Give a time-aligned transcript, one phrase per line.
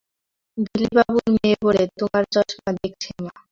[0.57, 3.31] বিলিবাবুর মেয়ে বলে, তোমার চশমা দেখছে মা।